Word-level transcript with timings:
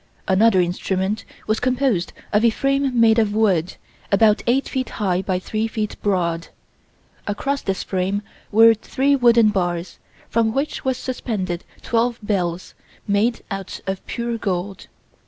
Another 0.27 0.59
instrument 0.59 1.25
was 1.45 1.59
composed 1.59 2.11
of 2.33 2.43
a 2.43 2.49
frame 2.49 2.99
made 2.99 3.19
of 3.19 3.35
wood, 3.35 3.75
about 4.11 4.41
eight 4.47 4.67
feet 4.67 4.89
high 4.97 5.21
by 5.21 5.37
three 5.37 5.67
feet 5.67 5.95
broad. 6.01 6.47
Across 7.27 7.61
this 7.61 7.83
frame 7.83 8.23
were 8.51 8.73
three 8.73 9.15
wooden 9.15 9.49
bars, 9.49 9.99
from 10.27 10.53
which 10.53 10.83
was 10.83 10.97
suspended 10.97 11.63
twelve 11.83 12.17
bells, 12.23 12.73
made 13.07 13.43
out 13.51 13.79
of 13.85 14.03
pure 14.07 14.39
gold. 14.39 14.87